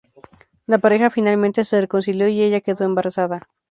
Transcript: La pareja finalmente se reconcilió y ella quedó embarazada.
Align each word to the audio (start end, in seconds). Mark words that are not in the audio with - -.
La 0.65 0.79
pareja 0.79 1.11
finalmente 1.11 1.63
se 1.63 1.79
reconcilió 1.79 2.27
y 2.27 2.41
ella 2.41 2.61
quedó 2.61 2.85
embarazada. 2.85 3.47